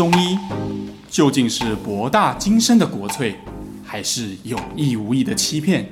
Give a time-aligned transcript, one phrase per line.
[0.00, 0.38] 中医
[1.10, 3.36] 究竟是博大精深的国粹，
[3.84, 5.86] 还是有意无意的欺骗？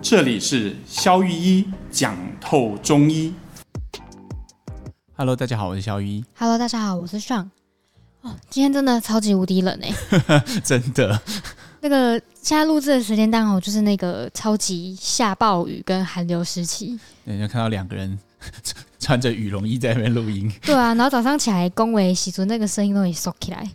[0.00, 3.34] 这里是肖玉一讲透中医。
[5.14, 6.24] Hello，大家好，我是肖玉一。
[6.38, 7.50] Hello，大家好，我是 Sean。
[8.22, 10.40] 哦，今天真的超级无敌冷哎！
[10.64, 11.20] 真的。
[11.82, 16.98] 那个现在录制的时间刚好就是那个超级下暴雨跟寒流时期。
[17.24, 18.18] 你就看到两个人
[18.98, 20.50] 穿着羽绒衣在那边录音。
[20.62, 23.68] 对啊，然后早上起来恭维洗足，那个声音都会收起来。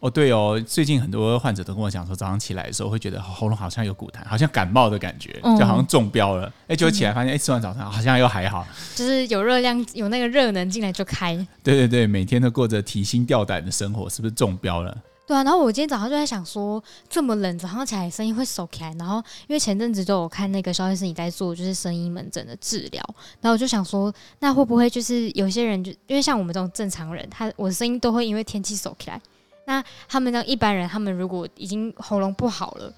[0.00, 6.52] 哦，对哦，最近很多患者都跟我讲说，早上起来的时候会觉得喉咙好像有骨痰，好像感冒的感觉，嗯、就好像中标了。
[6.68, 11.34] 哎，结果起来发现， 哎，吃完早餐好像又还好，就是有热量，有那个热能进来就开。
[11.64, 14.96] 对对对，每天都过着提心吊胆的生活，是不是中标了？
[15.28, 18.94] 对啊，然后我今天早上就在想说，这么冷，早上起来声音会收起来。
[18.94, 23.04] 然后因为前阵子都有看那个肖医生你在做就是声音门诊的治疗，
[23.42, 29.20] 然后我就想说，那会不会就是有些人就因为像我们这种正常人，他我的声音都会因为天气收起来。
[29.66, 32.90] 那他们这样一般人，他们如果已经喉咙不好了，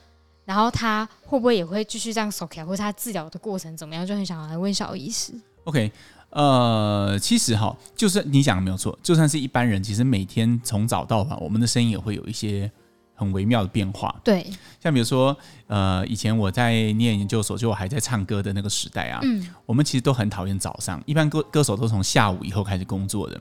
[0.44, 4.06] 然后他会不会也会继续这样收起来，或者他治疗的过程怎么样？
[4.06, 5.32] 就很想来问萧医师。
[5.64, 5.90] OK。
[6.30, 12.70] 呃，其实哈，就是你讲的没有错，就算是一般人，其实每天从早到晚，我们的声音也会有一些
[13.14, 14.14] 很微妙的变化。
[14.22, 14.48] 对，
[14.80, 23.40] 像比如说，呃，以前我在念研究所，就我还在唱歌的那个时代啊，嗯，我们其实都很讨厌早上，一般歌歌手都从下午以后开始工作的。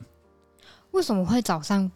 [0.92, 1.90] 为什么会早上？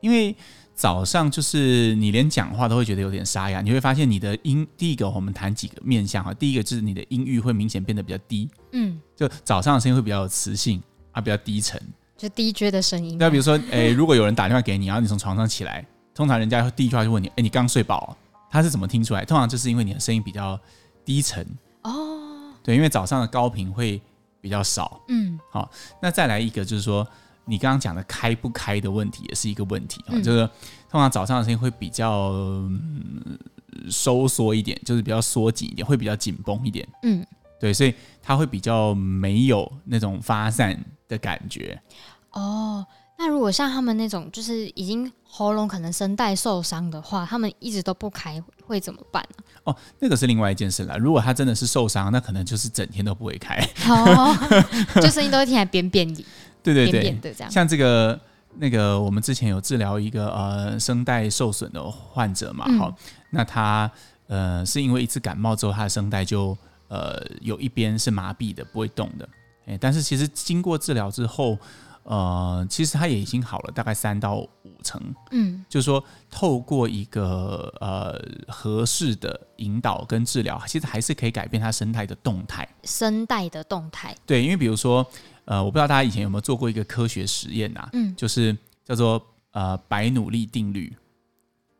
[0.00, 0.34] 因为
[0.74, 10.82] 早上就是你连讲话都会觉得有点沙哑，你会发现你的音，第一个我们谈几个面向哈，第一个就是你的音域会明显变得比较低，嗯，就早上的声音会比较有磁性
[11.12, 11.78] 啊，比较低沉，
[12.16, 13.18] 就 DJ 的声音。
[13.18, 18.16] 那比如说，诶、欸，如果有人打电话给你，然后你从床上起来，通常人家第一句话就问你，诶、欸，你刚睡饱？
[18.50, 19.22] 他是怎么听出来？
[19.24, 20.58] 通常就是因为你的声音比较
[21.04, 21.46] 低沉
[21.82, 24.00] 哦，对，因为早上的高频会
[24.40, 27.06] 比较少，嗯，好，那再来一个就是说。
[27.50, 30.48] 你刚刚讲的开不开的问题也是一个问题啊，嗯、就是
[30.88, 33.36] 通常早上的声音会比较、嗯、
[33.90, 36.88] 收缩一点，就是比较缩紧一点，会比较紧绷一点。
[37.02, 37.26] 嗯，
[37.58, 40.78] 对，所以它会比较没有那种发散
[41.08, 41.76] 的感觉。
[42.30, 42.86] 哦，
[43.18, 49.44] 那如果像他们那种就是已经喉咙可能声带受伤的话，他们一直都不开会怎么办呢？
[49.64, 50.96] 哦，那个是另外一件事了。
[50.96, 53.56] 如果他真的是受伤，那可能就是整天都不会开，
[53.88, 54.34] 哦，
[55.02, 56.24] 就声音都会听起来扁扁的。
[56.62, 58.18] 对对对，像这个
[58.56, 62.94] 那个，我们之前有治疗一个呃声带受损的患者嘛，好、嗯，
[63.30, 63.90] 那他
[64.26, 66.56] 呃是因为一次感冒之后，他的声带就
[66.88, 69.28] 呃有一边是麻痹的，不会动的，
[69.66, 71.56] 哎，但是其实经过治疗之后，
[72.02, 74.48] 呃，其实他也已经好了，大概三到五
[74.82, 75.00] 成，
[75.30, 85.06] 嗯，就是说透过一个呃合适的引导跟治疗，其实还是可以改变他声带的动态，声带的动态，对，因为比如说。
[85.44, 87.88] 呃，我不知道大家以前有没有做过一个科学实验啊？
[87.92, 89.20] 嗯，就是叫做
[89.52, 90.92] 呃白努力定律。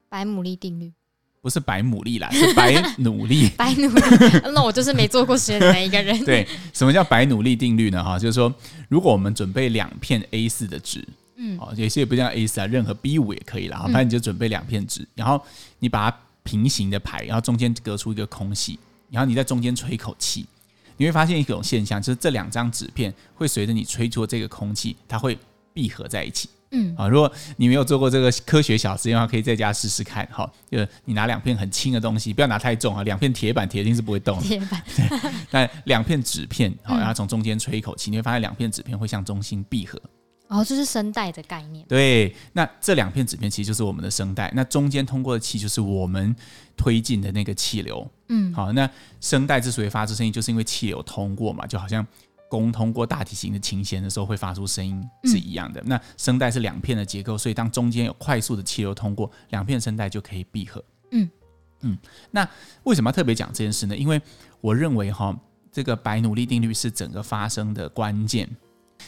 [0.09, 0.93] 白努力定律
[1.41, 3.49] 不是白努力啦，是白努力。
[3.57, 4.03] 白努力，
[4.53, 6.23] 那我就是没做过实验的那一个人。
[6.25, 8.03] 对，什么叫白努力定律呢？
[8.03, 8.53] 哈，就是说，
[8.89, 11.03] 如果我们准备两片 A 四的纸，
[11.37, 13.79] 嗯，哦，有些也不叫 A 四啊，任何 B 五也可以啦。
[13.85, 15.41] 反正你就准备两片纸，然后
[15.79, 18.79] 你把它平行的排，然后中间隔出一个空隙，
[19.11, 20.45] 然后你在中间吹一口气。
[21.01, 25.37] 你会发现一种现象，就是这两张纸片会随着你吹出这个空气，它会
[25.73, 26.51] 闭合在一起。
[26.73, 30.29] 嗯啊，如果你没有做过这个科学小实验的话，可以在家试试看。
[30.31, 34.45] 哈，就是你拿两片很轻的东西，不要拿太重啊，两片铁板铁定是不会动的。
[34.45, 34.83] 铁板。
[35.51, 39.99] 但两片纸片，好，然后从中间吹一口气，你会发现两片纸片会向中心闭合。
[40.51, 41.87] 哦，这是声带的概念。
[41.87, 46.35] 对，那这两片纸片其实就是我们的声带，那中间通过的气就是我们
[46.77, 48.05] 推进的那个气流。
[48.31, 48.91] 嗯，好，那
[49.21, 52.05] 声带之所以发出声音，就是因为气流通过嘛，就好像
[52.49, 55.81] 弓通过大体型的琴弦的时候会发出声音是一样的。
[55.83, 60.85] 嗯、那声带是两片的结构，所以当中间有快速的气流通过，两片声带就可以闭合。
[61.13, 61.31] 嗯
[61.83, 61.97] 嗯，
[62.33, 62.49] 那
[62.83, 63.97] 为什么要特别讲这件事呢？
[63.97, 64.21] 因为
[64.61, 65.33] 我认为哈，
[65.71, 68.51] 这个白努力定律是整个发声的关键。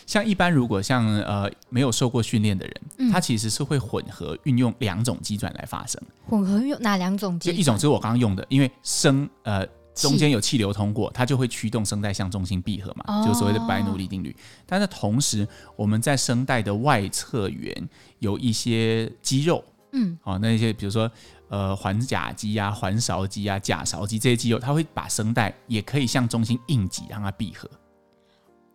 [0.06, 6.00] 像一般如果像呃没有受过训练的人，嗯、他其实是会混合运用两种机转来发声。
[6.26, 7.50] 混合用哪两种机？
[7.50, 14.34] 就一种就是我刚刚用的，因为声呃中间有气流通过，它就会驱动声带向中心闭合嘛，哦、就所谓的白努力定律。
[14.64, 15.46] 但是同时
[15.76, 17.88] 我们在声带的外侧缘
[18.18, 19.62] 有一些肌肉，
[19.92, 21.10] 嗯，好、哦，那些比如说
[21.48, 27.68] 呃环甲肌啊、环勺肌啊、甲勺肌这些肌肉，它会把声带也可以向中心硬挤，让它闭合。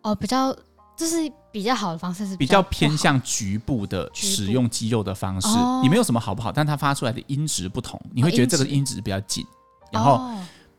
[0.04, 0.56] 哦，比较。
[0.98, 5.48] 这是比较好的方式，是比较偏向局部的使用肌肉的方式。
[5.84, 9.46] 你没有什么好不好，但它发出来的音质不同，你会觉得这个音质比较紧，
[9.92, 10.30] 然后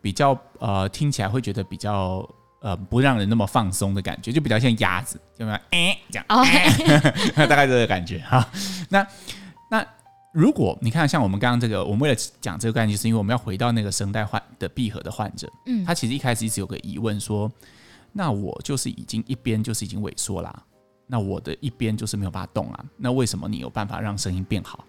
[0.03, 2.29] 比较呃听起来会觉得比较
[2.61, 5.59] 呃不让人那么放松的感觉，就比较像鸭子，有没有？
[5.70, 6.26] 哎这样，
[7.49, 8.44] 大概这个感觉哈。
[8.88, 9.06] 那
[9.70, 9.87] 那
[10.32, 17.50] 如果你看像我们刚刚这个，我们为了讲这个概念，是因为我们要回到那个声带患的闭合的患者，嗯，他其实一开始一直有个疑问说，
[18.12, 20.62] 那我就是已经一边就是已经萎缩啦，
[21.06, 24.84] 那我的一边就是没有办法动啊，那为什么你有办法让声音变好？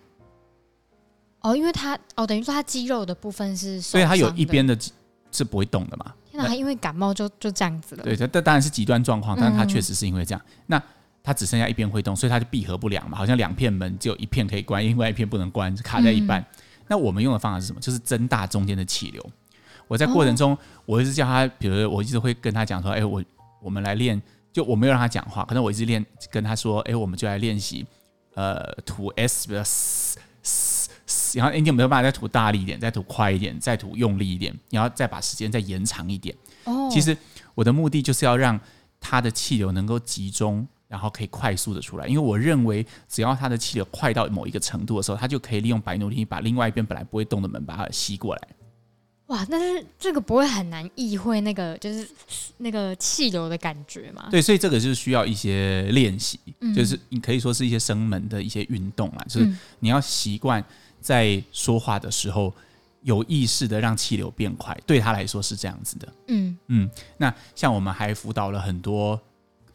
[1.42, 4.78] 哦，因为他哦，等于说他肌肉的部分是，所以他有一边的
[5.32, 6.14] 是不会动的嘛？
[6.30, 8.04] 天哪，他因为感冒就就这样子了。
[8.04, 10.42] 对，这当然是极端状况，但是他确实是因为这样。
[10.46, 10.84] 嗯、那
[11.24, 16.42] 他只剩下一边会动，所以他就闭合不了嘛，好像两片门只有一片可以关，另外一片不能关，卡在一半。
[16.42, 16.46] 嗯、
[16.88, 17.80] 那我们用的方法是什么？
[17.80, 19.26] 就是增大中间的气流。
[19.90, 23.22] 我在过程中，哦、我一直叫他，比如我一直会跟他讲说，哎，我
[23.62, 24.22] 我们来练，
[24.54, 27.86] 就我没有让他讲话，可能我一直练跟他说，哎，我们就来练习，
[28.36, 29.64] 呃，吐 S 比较。
[31.36, 36.36] 然后，你有没有办法再吐大力一点，再吐快一点，再吐用力一点，然后再把时间再延长一点？
[36.64, 37.16] 哦，其实
[37.54, 38.60] 我的目的就是要让
[39.00, 42.08] 他的气流能够集中，然后可以快速的出来。
[42.08, 48.42] 因为我认为，只要他的气流快到某一个程度的时候，他就可以利用白努力把另外一边本来不会动的门把它吸过来。
[49.30, 52.08] 哇，但是这个不会很难意会那个就是
[52.58, 54.28] 那个气流的感觉吗？
[54.30, 59.50] 对，所以这个就是需要一些练习，嗯、就是你可以说是一些生门的一些运动啊，就是
[59.80, 60.64] 你要习惯。
[61.02, 62.54] 在说话的时候，
[63.04, 66.14] 有意识的让气流变快，对他来说是这样子的。
[66.28, 69.18] 嗯嗯，那像我们还辅导了很多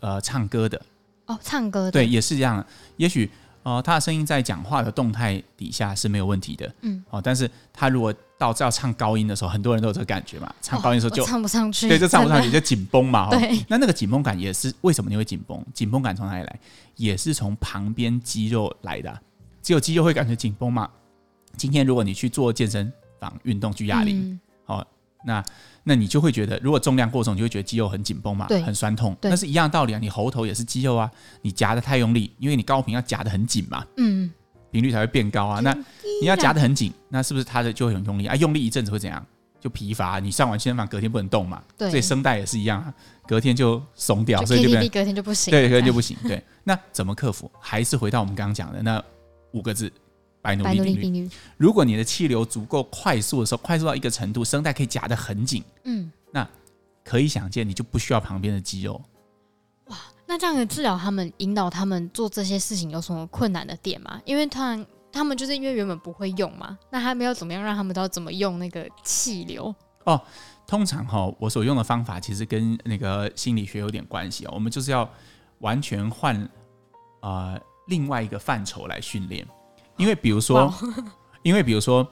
[0.01, 0.79] 呃唱歌的
[1.25, 2.62] 哦，唱歌的对，也是这样。
[2.99, 3.31] 也许
[3.65, 13.31] 呃他的声音在讲话的动态底下是没有问题的，嗯哦，但是他如果到要唱高音的时候，很多人都有这个感觉嘛，唱高音的时候就、哦、唱不上去，对，就唱不上去，就紧绷嘛。
[13.31, 15.61] 对，那那个紧绷感也是为什么你会紧绷？
[15.73, 16.61] 紧绷感从哪里来？
[16.97, 19.21] 也是从旁边肌肉来的，
[19.63, 20.89] 只有肌肉会感觉紧绷嘛。
[21.57, 24.87] 今天如果你去做健身房运动去哑铃，哦，
[25.25, 25.44] 那
[25.82, 29.17] 那你就会觉得，如果重量过重，你就会觉得肌肉很紧绷嘛，很酸痛。
[29.23, 31.11] 那是一样的道理啊，你喉头也是肌肉啊，
[31.43, 34.31] 你夹的太用力，因为你高频要夹的很紧嘛，嗯，
[34.71, 35.61] 频率才会变高啊。
[35.61, 35.73] 那
[36.21, 38.35] 你要夹的很紧，那是不是它的就会很用力啊？
[38.37, 39.25] 用力一阵子会怎样？
[39.61, 40.19] 就疲乏。
[40.19, 42.93] 你上完健身房隔天不能动嘛，对，所以声带也是一样，啊
[43.27, 46.15] 隔天就松掉，所以就隔天就不行，对，隔天就不行。
[46.25, 47.50] 对，那怎么克服？
[47.59, 49.03] 还是回到我们刚刚讲的那
[49.53, 49.91] 五个字。
[50.44, 51.31] 白努力定律。
[51.56, 56.46] 如果你的气流足够快速的时候，快速到一个程度，声带可以夹得很紧，嗯，那
[57.02, 59.00] 可以想见，你就不需要旁边的肌肉。
[59.87, 59.96] 哇，
[60.26, 64.20] 那这样的治疗，他们引导他们做这些事情有什么困难的点吗？
[64.26, 69.75] 因为他们他们就是因为原本不会用嘛，那他们要怎么样让他们知道怎么用那个气流？
[70.05, 70.20] 哦，
[70.67, 74.52] 通常哈，我所用的方法其实跟那个心理学有点关系啊。
[74.55, 75.08] 我们就是要
[75.61, 76.46] 完全换
[77.23, 79.46] 呃另外一个范畴来训练。
[79.96, 80.73] 因为比如说，
[81.43, 82.06] 因为比如说，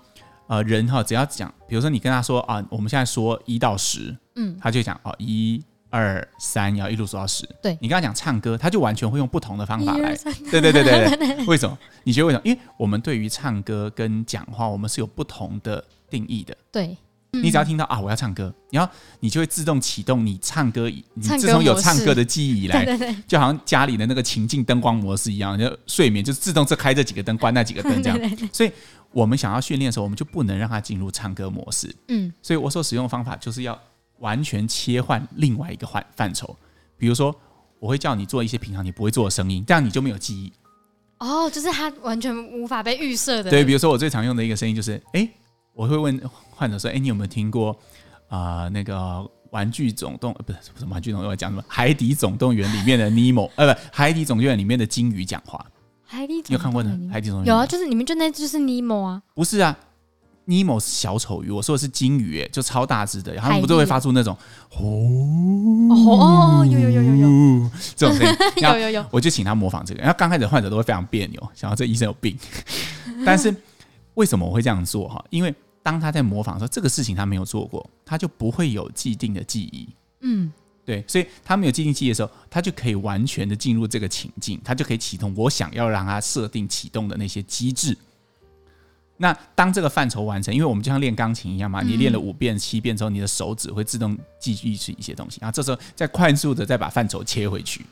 [0.46, 7.48] 呃，人哈，只要讲，比如说你跟他说啊，我们现在说一到十，嗯，他就讲哦，一二三，然后一路说到十。
[7.62, 10.16] 对，你跟他讲唱歌，他就完全会用不同的方法来。
[10.50, 11.44] 对对对对对。
[11.46, 11.78] 为什么？
[12.04, 12.42] 你觉得为什么？
[12.44, 16.56] 因为我们对于唱歌跟讲话，我们是有不同的定义的。
[16.70, 16.96] 对。
[17.40, 20.86] 你只要听到啊，我要唱歌，然后你就会自动启动你唱歌。
[21.14, 28.18] 你自从有唱歌的记忆以来，对对对，就好像家里的那个情境灯光模式一样，就睡眠就自动是开这几个灯，关那几个灯这样。
[28.52, 28.70] 所以
[29.12, 31.90] 我们想要训练的时候，我们就不能让它进入唱歌模式。
[32.08, 33.80] 嗯，所以我所使用的方法就是要
[34.18, 36.54] 完全切换另外一个范范畴。
[36.98, 37.34] 比如说，
[37.78, 40.52] 我会叫你做一些平常你不会做的声音，这样你就没有记忆。
[41.16, 43.50] 哦，就是它完全无法被预设的。
[43.50, 45.26] 对，比如说我最常用的一个声音就是，哎。
[45.74, 47.70] 我会问患者说：“哎，你有没有听过
[48.28, 48.68] 啊、呃？
[48.70, 48.94] 那个
[49.50, 53.50] 《玩具总动》不是不是《玩具总动员》讲什么《海底总动员》里面的尼莫？
[53.56, 55.64] 呃，不，《海底总动员》里面的鲸鱼讲话。
[56.04, 56.90] 海底你有看过呢？
[57.10, 59.22] 《海底总动员》有啊，就是里面就那就是尼莫啊。
[59.34, 59.74] 不是啊，
[60.44, 64.36] 尼莫是小丑鱼，我说的是金鱼，哎，就超大只的，然后他们不都会发出那种
[64.76, 70.00] 哦哦，有有有有有 这种声音， 有有有，我就请他模仿这个。
[70.00, 72.36] 然后刚开始患者都会非常别扭，想到这医生有病，
[73.24, 73.54] 但是。
[74.14, 75.24] 为什么我会这样做哈？
[75.30, 79.88] 因为当他在模仿的时候，这个事情他没有做过，他就不会有既定的记忆。
[80.20, 80.52] 嗯，
[80.84, 87.96] 对，所以他没有既定记忆的时候，他就可以完全的进入这个情境，他就可以启动我想要让他设定启动的那些机制。
[89.16, 97.86] 那当这个范畴完成，因为我们就像练钢琴一样嘛，你练了五遍、七遍之后，你的手指会自动记忆起一些东西，然后这时候再快速的再把范畴切回去，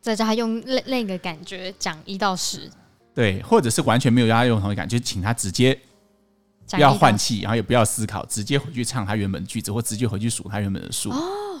[0.00, 2.70] 再叫他用另另一个感觉讲一到十。
[3.14, 5.78] 对，或者是完全没有让他用同一感觉，就请他直接
[6.70, 11.10] 不要换气，然后也不要思考，直接回去唱他原本的句子，或直接回去数他原本的数。
[11.10, 11.60] 哦，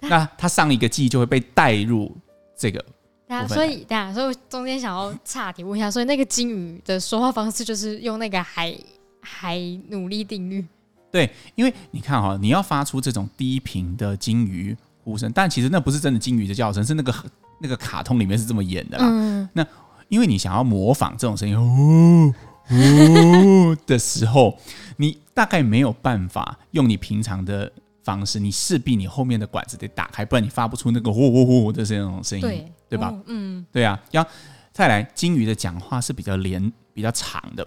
[0.00, 2.14] 那他上一个记忆就会被带入
[2.54, 2.84] 这个。
[3.26, 8.76] 对啊，所以对啊，所以中间想要岔题问一下，所以那个鲸鱼的说话方式就是用那个海
[9.20, 10.62] 海努力定律。
[11.10, 17.14] 对，因为你看哈、哦，你要发出这种低频的鲸鱼呼声，但其实那不是真的鲸鱼的叫声，是那个
[17.60, 19.06] 那个卡通里面是这么演的啦。
[19.08, 19.66] 嗯，那。
[20.08, 22.34] 因为你想要模仿这种声音，哦
[22.70, 24.58] 呜的时候，
[24.96, 27.70] 你大概没有办法用你平常的
[28.02, 33.14] 方式，你势必你后面的管子得打开，不然你发不出那个呼呼呼的这种声音，对，对吧？
[33.26, 34.00] 嗯，对啊。
[34.12, 34.26] 要
[34.72, 37.66] 再来，金鱼的讲话是比较连、比较长的。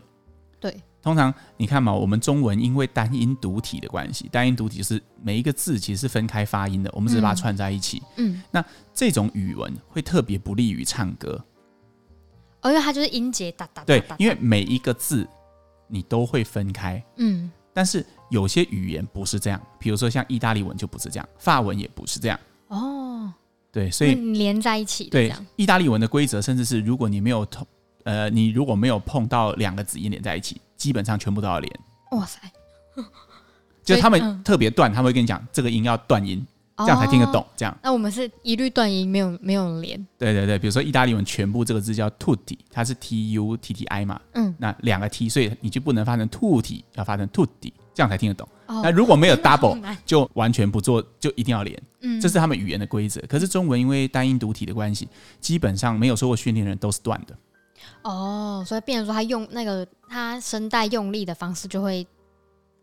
[0.60, 8.02] 对，通常你看嘛，我们中文因为单音独体的关系，单音独体是每一个字其实是分开发音的，我们只是把它串在一起。
[8.16, 8.66] 嗯，那
[8.96, 11.40] 这种语文会特别不利于唱歌。
[12.68, 13.84] 哦，因为它就是音节哒哒。
[13.84, 15.28] 对，因为每一个字
[15.88, 17.02] 你都会分开。
[17.16, 22.40] 嗯，但是有些语言不是这样，比如说像意大利文就不是这样，法文也不是这样。
[22.68, 23.32] 哦，
[23.72, 25.06] 对，所以连在一起。
[25.06, 27.66] 对，意大利文的规则甚至是，如果你没有同
[28.04, 31.80] 呃，你如果没有碰到两个子音连在一起，基本上全部都要连。
[32.12, 32.40] 哇塞！
[33.84, 36.46] 就他们特别断，他们会跟你讲这个音要断音。
[36.78, 37.76] 这样才听得懂，这样。
[37.82, 39.98] 那我们是一律断音，没有没有连。
[40.18, 48.48] 对对对，比如说意大利文全部这个字叫 tutti，它是 t u t t i 嘛，嗯，那两个 t，所以你就不能发成 tutti，要发成 tutti，这样才听得懂。
[48.68, 51.82] 那如果没有 double，就完全不做，就一定要连。
[52.02, 53.20] 嗯，这是他们语言的规则。
[53.28, 55.08] 可是中文因为单音独体的关系，
[55.40, 57.36] 基本上没有受过训练的人都是断的。
[58.04, 62.06] 哦，所以变成说他用那个他声带用力的方式就会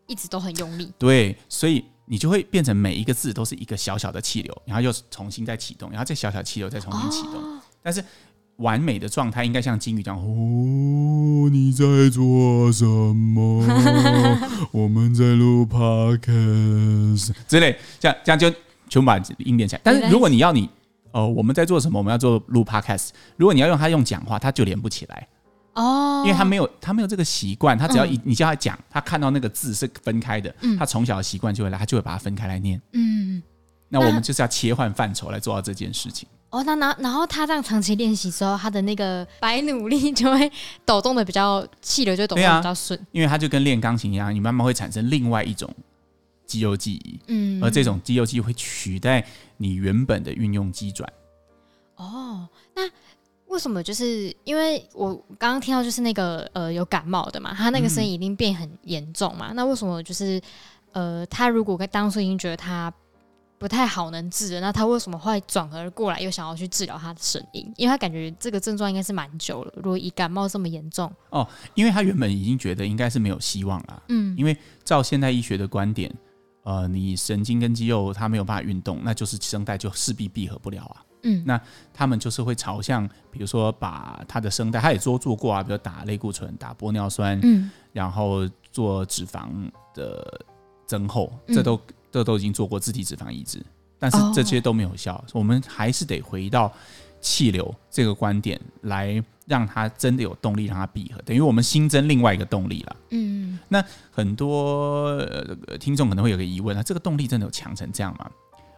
[0.07, 0.93] 一直都很用力。
[0.99, 1.85] 对，所以。
[2.07, 7.37] 你就会变成每一个字都是一个小小的气流，然后又重新再启动，然后这小小气流再重新启动。
[7.37, 8.05] 哦、但是
[8.57, 13.65] 完美的状态应该像金鱼这样：哦，你在做什么？
[14.71, 18.51] 我们在录 podcast 之类，这样这样就
[18.91, 19.81] 全部把音连起来。
[19.83, 20.69] 但是如果你要你
[21.13, 21.99] 哦，我们在做什么？
[21.99, 23.13] 我们要做录 podcast。
[23.39, 25.27] 如果你要用它用讲话，它就连不起来。
[25.75, 32.81] 哦，因为他没有他没有这个习惯，他只要一你叫他讲，他看到那个字是分开的，嗯、他从小的习惯就会来，他就会把它分开来念。
[32.93, 33.43] 嗯，
[33.89, 36.29] 那我们就是要切换范畴来做到这件事情。
[36.51, 40.49] 哦，那然然后他这样长期练习之后，他的那个白努力就会
[40.85, 45.69] 抖动的比较气流就抖动比较顺，因为他就跟练钢琴一样，你慢慢会产生另外一种
[46.47, 49.27] 肌肉记忆，嗯，而这种肌肉记忆会取代
[49.57, 51.13] 你原本的运用机转。
[51.97, 52.83] 哦，那。
[53.55, 53.81] 为什么？
[53.81, 59.53] 就是因为我刚刚听到，就是那个呃有感冒的嘛，他那个声音已经变很严重嘛。
[59.53, 60.43] 嗯、那为什么就是
[60.91, 62.93] 呃，他如果当初已经觉得他
[63.57, 67.73] 不太好能治了，那他为什么会转而过来又想要去治疗他的声音？
[67.77, 69.73] 因为他感觉这个症状应该是蛮久了。
[69.77, 74.03] 如果以感冒这么严重哦，因为他原本已经觉得应该是没有希望了。
[74.09, 76.13] 嗯，因为照现代医学的观点，
[76.65, 80.99] 呃，你神经跟肌肉它没有办法运动，那就是声带就势必闭合不了啊。
[81.25, 81.61] 嗯，那
[81.93, 89.49] 他们就是会朝向，比如说把他的声带，他也做做过啊，比如打类固醇、打玻尿酸，嗯，然后做脂肪
[89.95, 90.41] 的
[90.87, 91.81] 增厚，嗯、这都
[92.13, 93.61] 这都已经做过自体脂肪移植，
[93.99, 96.73] 但是这些都没有效，哦、我们还是得回到
[97.21, 102.97] 气流这个观点来，让它真的有动力，让它闭合，等于我们新增另外一个动力了。
[103.11, 105.07] 嗯，那很多、
[105.67, 108.31] 呃、听众可能会有个疑问啊，这个动力真的有强成这样吗？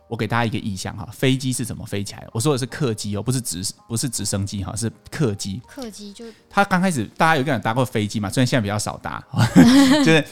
[0.08, 2.30] 我给大家一个意象哈，飞机是怎么飞起来的？
[2.32, 5.60] 我说的是客机哦，不是直不是直升机哈，是客机。
[5.66, 8.30] 客机就它刚开始大家有个人搭过飞机嘛？
[8.30, 9.22] 虽然现在比较少搭，
[10.04, 10.24] 就是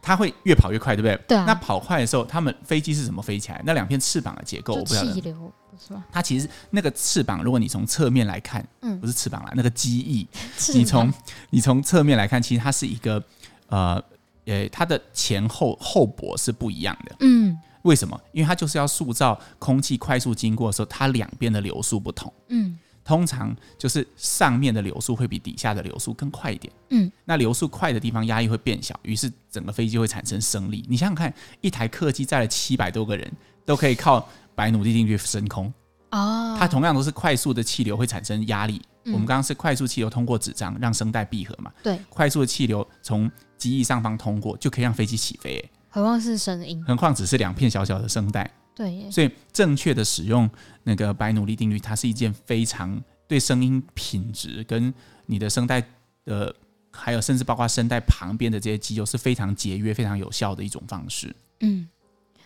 [0.00, 1.16] 它会越跑越快，对不对？
[1.28, 1.44] 对啊。
[1.46, 3.60] 那跑快的时候，他们飞机是怎么飞起来？
[3.64, 5.12] 那两片翅膀的结构，我不知道。
[5.12, 6.04] 气流是吗？
[6.12, 10.26] 它其实那个翅膀，如果你从侧面来看，嗯，不是翅膀啦，那个机翼，
[10.72, 11.12] 你从
[11.50, 13.22] 你从侧面来看，其实它是一个
[13.68, 14.02] 呃
[14.44, 17.58] 呃，它的前后后脖是不一样的，嗯。
[17.86, 18.20] 为什么？
[18.32, 22.32] 因为它就是要塑造空气快速经过的时候，它两边的流速不同。
[22.48, 26.72] 嗯，通常就是上面的流速会比底下的流速更快一点。
[26.90, 30.84] 嗯，那流速快的地方压力会变小，于是整个飞机会产生升力。
[30.88, 33.32] 你想想看，一台客机载了七百多个人，
[33.64, 35.72] 都可以靠白努力定律升空。
[36.10, 38.82] 哦，它同样都是快速的气流会产生压力。
[39.04, 41.72] 嗯，我们刚刚是快速气流通过纸张让声带闭合嘛？
[41.84, 45.64] 对，快速的气流从机翼上方通过就可以让飞机起飞。
[45.96, 48.50] 何况是声音，何况只是两片小小的声带。
[48.74, 50.46] 对，所以正确的使用
[50.82, 54.92] 那个白努力定律，它是一件非常对声音品质跟
[55.24, 55.82] 你的声带
[56.26, 56.54] 的，
[56.92, 61.34] 还有甚至包括声带旁边的这些肌肉是非常节约、非常有效的一种方式。
[61.60, 61.88] 嗯，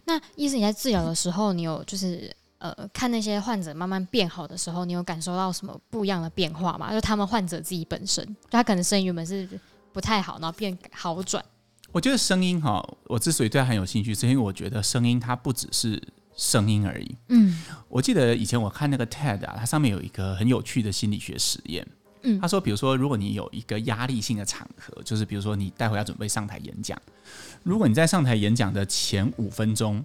[0.05, 6.93] 那医生你在治疗的时候，你有就是呃看那些患者慢慢变好的时候，你有感受到什么不一样的变化吗？
[6.93, 9.49] 就他们患者自己本身，就他可能声音原本是
[9.93, 11.45] 不太好，然后变好转。
[11.93, 16.01] 我觉得声音哈，我之所以对它很有兴趣，是因为我觉得声音它不只是
[16.37, 17.17] 声音而已。
[17.29, 21.87] 嗯，我记得以前我看那个 TED 啊，它上面有一个很有趣的心理学实验。
[22.23, 27.01] 嗯，他说，比如说，如果你有一个压力性的场合，就是比如说你待会要准备上台演讲，
[27.63, 30.05] 如果你在上台演讲的前五分钟，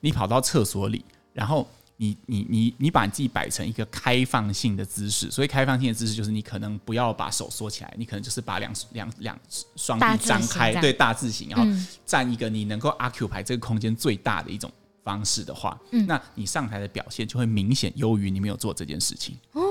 [0.00, 9.38] 你跑到厕所里，然后你你你你把你自己摆成一个开放性的姿势，所以开放性的姿势就是你可能不要把手缩起来，你可能就是把两两两
[9.76, 14.68] 双臂张开，对，大字形，然后站一个你能够 occupy 这个空间最大的一种
[15.04, 19.36] 方式的话，嗯，那你上台的表现就会明显优于你没有做这件事情。
[19.52, 19.62] 哦，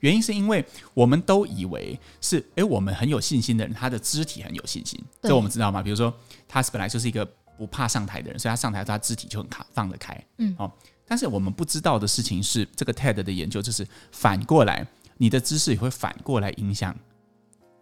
[0.00, 5.80] 原因是因为我们都以为是，哎，我们很有信心的人，他的肢体很有信心，这我们知道吗？
[5.80, 6.12] 比如说
[6.48, 7.24] 他是本来就是一个
[7.56, 10.76] 不怕上台的人，所以他上台他肢体就很卡放得开，嗯，好。
[11.08, 14.86] 但是我们不知道的事情是，这个 TED 的研究就是反过来，
[15.16, 16.94] 你的姿势也会反过来影响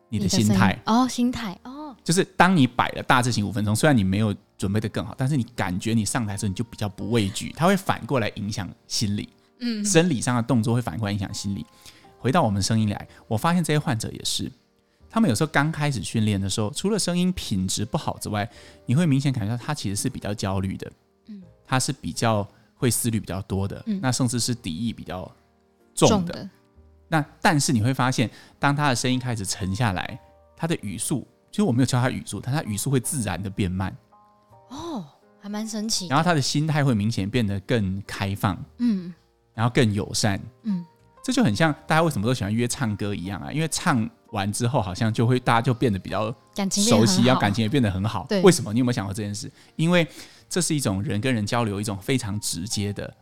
[0.09, 0.80] 你的心态。
[0.87, 9.28] 哦，心态哦，就是当你摆了大字型五分钟，虽然你没有准备的更好，但是你感觉你上台的时候你就比较不畏惧，它会反过来影响心理，
[9.59, 11.66] 嗯，生理上的动作会反过来影响心理。
[12.18, 14.50] 回到我们声音来，我发现这些患者也是，
[15.11, 18.49] 他们有时候刚开始训练的时候，除了声音品质不好之外，
[18.87, 20.92] 你会明显感觉到他其实是比较焦虑的，
[21.26, 22.47] 嗯，他是比较。
[22.76, 25.30] 会思虑比较多的，嗯、那甚至是敌意比较
[25.95, 26.16] 重的。
[26.16, 26.50] 重的
[27.09, 28.28] 那但是你会发现，
[28.59, 30.18] 当他的声音开始沉下来，
[30.56, 33.97] 他的语速，其实我没有教他语速，但他语速会自然的变慢。
[34.68, 35.04] 哦，
[35.40, 36.09] 还蛮神奇。
[36.09, 39.14] 然后他的心态会明显变得更开放，嗯，
[39.54, 40.85] 然后更友善，嗯，
[41.23, 43.52] 这就很像大家为什么都喜欢约唱歌一样啊？
[43.52, 46.35] 因为唱完之后，好像就会大家就变得比较
[46.71, 48.26] 熟悉，然后感情也变得很好。
[48.28, 48.73] 对，为什么？
[48.73, 49.49] 你有没有想过这件事？
[49.76, 50.06] 因为
[50.56, 53.14] 这是一种人跟人交流一种非常直接的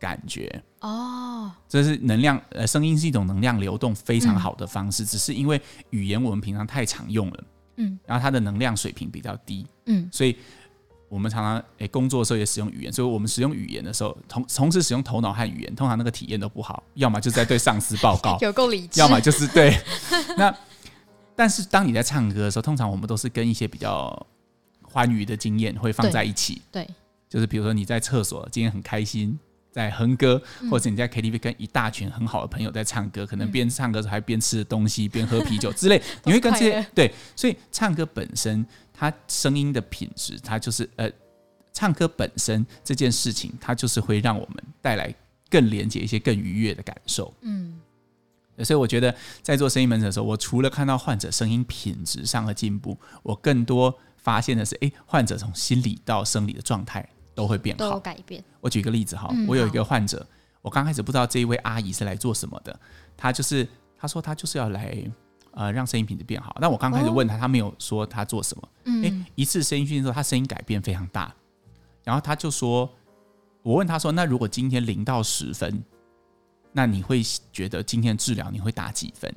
[0.00, 0.62] 感觉。
[0.80, 7.44] 哦，这是能量呃，声音是一种能量流动非常好的方式，嗯、只是因为语言我们平常太常用了，
[7.76, 10.38] 嗯，然后它的能量水平比较低，嗯，所以
[11.10, 19.78] 我们常常诶、欸、工作的时候也使用语言，所以我们使用语言的时候同同时使用头脑和语言，通常那个体验都不好，要么就在对上司报告， 有够理智，要么就是对，
[20.38, 20.56] 那
[21.36, 24.26] 但是当你在唱歌的时候，通常我们都是跟一些比较。
[24.94, 26.94] 欢愉的经验会放在一起，对，对
[27.28, 29.36] 就是比如说你在厕所今天很开心
[29.72, 41.10] 在哼歌，嗯、或者你在 KTV 跟一大群很好的朋友在唱歌，可能边唱歌还边吃东西边喝啤酒 之类，你会跟这些对，所以唱歌本身它声音的品质，它就是呃，
[41.72, 45.12] 唱歌本身这件事情，它就是会让我们带来
[45.50, 47.80] 更连接一些更愉悦的感受，嗯，
[48.62, 53.92] 所以我觉得在做声音门诊的时候，我除了看到患者声音品质上的进步，我更多。
[54.24, 58.42] 发现的是，哎，患者从心理到生理的状态都会变好，都有改变。
[58.60, 60.26] 我举个例子哈，嗯、我有一个患者，
[60.62, 62.80] 我刚开始不知道这一位阿姨是来做什么的，
[63.16, 64.96] 她就是她说她就是要来
[65.52, 66.56] 呃让声音品质变好。
[66.58, 68.68] 那我刚开始问她，她没有说她做什么。
[69.04, 71.32] 哎、哦，一次声音训练之后，她声音改变非常大。
[72.02, 72.90] 然后她就说，
[73.62, 75.84] 我问她说，那如果今天零到十分，
[76.72, 79.30] 那你会觉得今天治疗你会打几分？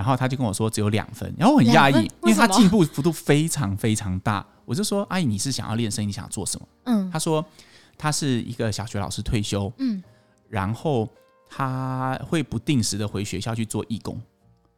[0.00, 4.42] 然后他就跟我说只有两分，然后我很讶异，因为他进步幅度非常非常大。
[4.64, 7.44] 我就说：“阿姨，你是想要练声音，你想要做什么？”嗯，他说
[7.98, 10.02] 他是一个小学老师退休，嗯，
[10.48, 11.06] 然后
[11.50, 14.18] 他会不定时的回学校去做义工，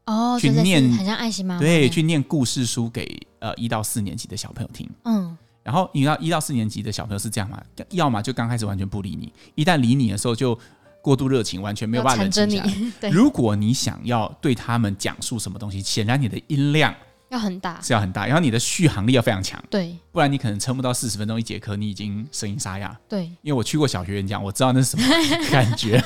[0.06, 7.62] 哦，去念很像爱心妈妈，对，去念故事书给呃一到四年级的小朋友听，嗯，然后你知道一到四年级的小朋友是这样嘛？
[7.90, 10.58] 要么就刚开始完全不理你，一旦理你的时候就。
[11.02, 12.64] 过度热情，完全没有办法冷静下
[13.00, 13.10] 来。
[13.10, 16.94] 如果你想要对他们讲述什么东西，显然你的音量
[17.28, 22.96] 要很大，是要很大，然后你的续航力要非常强，对，不然你可能撑不到四十分钟一节课，你已经声音沙哑。
[23.08, 25.04] 对，因为我去过小学演讲，我知道那是什么
[25.50, 26.02] 感觉。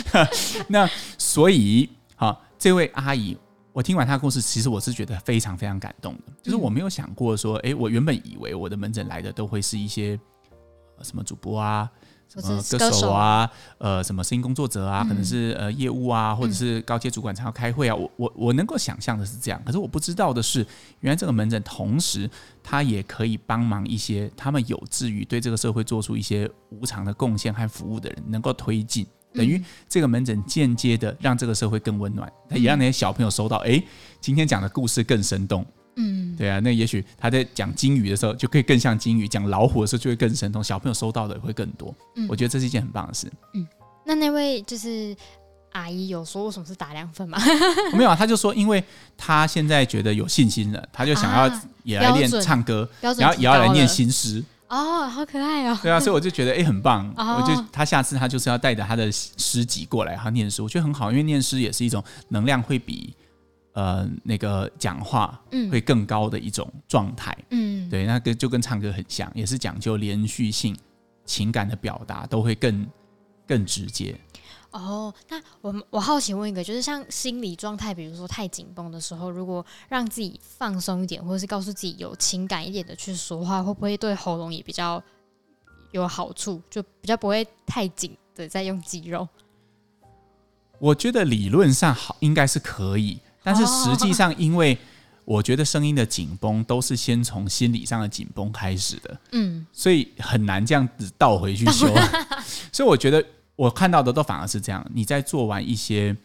[0.68, 0.88] 那
[1.18, 3.36] 所以，好，这位阿姨，
[3.72, 6.32] 我听完她的故事，其实我是觉得非常非常感动的。
[6.42, 10.20] 就是我没有想过说，哎，我原本以为我的门诊来的都会是一些
[11.02, 11.90] 什么主播啊。
[12.38, 17.96] 什么歌手啊，呃，什么声音工作者啊，嗯、可能是呃业务啊，或者是高阶主管才要开会啊。
[17.96, 20.64] 嗯、我我我能够想象的是这样，可是我不知道的是，
[21.00, 22.30] 原来这个门诊同时
[22.62, 33.86] 他也可以帮忙一些他们有志于对这个社会做出一些无偿的贡献和服务的人，能够推进，等于这个门诊间接的让这个社会更温暖，它也让那些小朋友收到，哎、欸，
[34.20, 35.66] 今天讲的故事更生动。
[35.96, 41.94] 嗯，对啊，那也许他在讲金鱼的时候就可以更像金鱼，讲老虎的时候就会更生动，小朋友收到的也会更多。
[42.16, 43.30] 嗯，我觉得这是一件很棒的事。
[43.54, 43.66] 嗯，
[44.06, 45.14] 那那位就是
[45.72, 47.38] 阿姨有说为什么是打两分吗？
[47.92, 48.82] 没有啊，他就说，因为
[49.16, 54.42] 他现在觉得有信心了，他就想要也来练唱歌，然后也要来念新诗。
[54.68, 55.76] 哦，好可爱哦。
[55.82, 57.12] 对啊，所以我就觉得哎、欸，很棒。
[57.16, 63.12] 哦、我就他下次他就是要带着他的诗集过来，他念诗，我觉得很好，因为念诗也是一种能量，会比。
[63.72, 70.76] 呃，那个讲话会更高的一种状态，嗯，对，那个就跟唱歌很像，也是讲究连续性，
[71.24, 72.86] 情感的表达都会更
[73.46, 74.18] 更直接。
[74.72, 85.02] 哦，那我我好奇问一个，就是像心理状态，比如说太紧绷的时候，如果让自己放松一点，或者是告诉自己有情感一点的去说话，会不会对喉咙也比较
[85.90, 89.28] 有好处，就比较不会太紧的在用肌肉。
[90.78, 94.76] 我觉得理论上好应该是可以，但是实际上，因为
[95.24, 101.86] 我觉得声音的紧绷都是先从心理上的紧绷开始的，嗯，所以很难这样子倒回去修。
[102.72, 103.24] 所以我觉得
[103.56, 106.16] 我看到的都反而是这样，你在做完一些，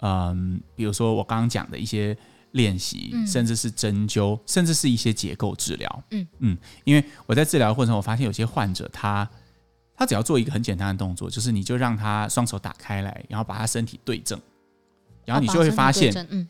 [0.00, 2.16] 嗯，比如说我刚刚讲的一些。
[2.54, 6.02] 练习，甚至是针灸，甚至是一些结构治疗。
[6.10, 9.30] 嗯嗯，因为我在治疗的过程，我发现有些患者他
[9.96, 14.36] 他只要做一个很简单的动作，就是你就让他双手打开来，然后把他身体对正，
[15.24, 16.48] 然后你就会发现，嗯，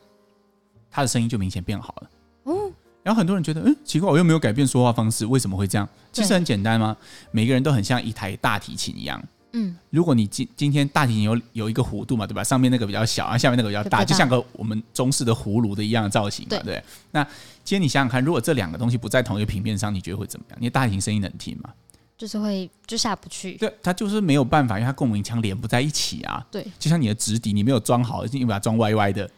[0.91, 2.11] 他的声音就明显变好了。
[2.45, 2.71] 哦，
[3.03, 5.89] 然后很多人觉得，嗯，奇怪，我又没有改变说话方式，为什么会这样？
[6.13, 6.97] 其实很简单嘛？
[7.31, 9.23] 每个人都很像一台大提琴一样。
[9.53, 12.45] 嗯，如果你今今天大提琴有有一个弧度嘛，对吧？
[12.45, 16.85] 上面那个比较小，啊，下面那个比较大，就像个我们中式的葫芦的一样的造型嘛，对，对。
[17.11, 17.25] 那
[17.65, 20.59] 今天你想想看，如果这两个东西不在同一个平面上，你觉得会怎么样？
[20.61, 21.71] 你的大提琴声音能听吗？
[22.21, 23.55] 就是会就下不去。
[23.55, 26.47] 对，它就是没有办法，因为它共鸣腔连不在一起啊。
[26.51, 29.31] 对，就像你的直笛，你没有装好，你把它装歪歪的。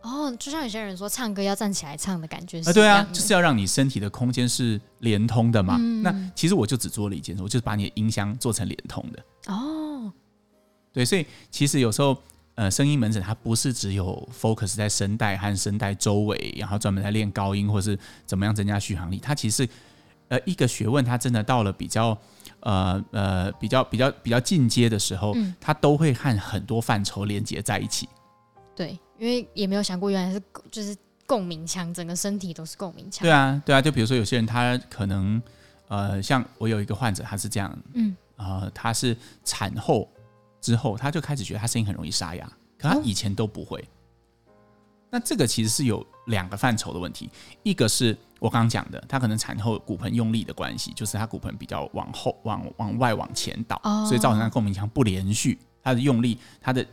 [0.00, 2.70] 哦，就像有些人说唱歌要站起来唱的感觉是。
[2.70, 5.76] 啊，对啊，就是要让你身体的空间是连通的嘛。
[5.78, 9.52] 嗯，那其实我就只做了一件事，我就是把你的音箱做成连通的。
[9.52, 10.10] 哦。
[10.90, 12.16] 对，所以其实有时候，
[12.54, 19.18] 呃，声音门诊它不是只有 focus 在声带和声带周围，然后专门在练高音或是怎么样增加续航力。
[19.18, 19.68] 它其实，
[20.28, 22.16] 呃，一个学问，它真的到了比较，
[22.60, 28.08] 呃呃，比较比较比较进阶的时候，嗯，它都会和很多范畴连接在一起。
[28.74, 33.22] 对，因为也没有想过，原来是就是共鸣腔，整个身体都是共鸣腔。
[33.22, 35.42] 对啊，对啊，就比如说有些人他可能，
[35.88, 40.08] 呃，像我有一个患者，他是这样，嗯，呃，他是产后。
[40.60, 43.86] 之后，他就开始觉得他声音很容易沙哑，可他以前都不会。
[45.10, 47.28] 那这个其实是有两个范畴的问题，
[47.62, 56.86] 一个是我刚刚讲的，他可能产后骨盆用力的关系，就是他骨盆比较往后、往往外、往前倒，所以造成他共鸣腔不连续，他的用力，他的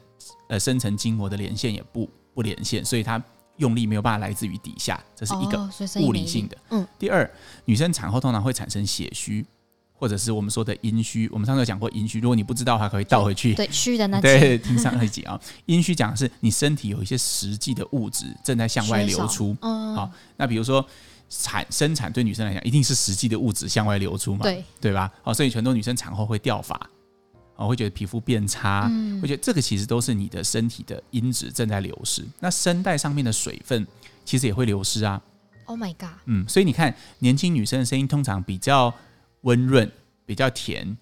[0.47, 3.21] 呃深层筋膜的连线也不不连线，所以他
[3.57, 6.57] 用力没有办法来自于底下，这是一个物理性的。
[6.69, 6.87] 嗯。
[6.97, 7.29] 第二，
[7.65, 9.45] 女生产后通常会产生血虚。
[9.93, 12.19] 或者是我们说的阴虚，我们上次有讲过阴虚。
[12.19, 13.53] 如果你不知道的话，可以倒回去。
[13.53, 15.39] 对，虚的那 对，听上一集啊。
[15.67, 19.55] 阴虚讲的是你身体有一些实际的物质正在向外流出。
[19.61, 19.93] 嗯。
[19.93, 20.83] 好，那比如说
[21.31, 24.43] 产生产对女生来讲，一定是实际的物质向外流出嘛？
[24.43, 25.11] 对，对吧？
[25.23, 26.79] 哦，所以很多女生产后会掉发，
[27.55, 32.23] 哦，会觉得皮肤变差，嗯，会觉得这个其实都是你的身体的因子正在流失。
[32.39, 33.87] 那声带上面的水分
[34.25, 35.21] 其实也会流失啊。
[35.65, 36.09] Oh my god！
[36.25, 38.93] 嗯，所以你看，年轻女生的声音通常比较。
[39.43, 39.91] 温润
[40.23, 40.95] 比较甜，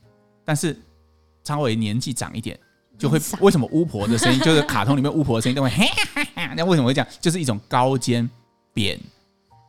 [0.45, 0.73] 但是
[1.43, 2.57] 稍微年纪长一点，
[2.97, 7.07] 就会为什么巫婆的声音就是卡通里面巫婆的声音都会 嘿嘿嘿，那为什么会这样？
[7.19, 8.29] 就是一种高尖
[8.73, 8.97] 扁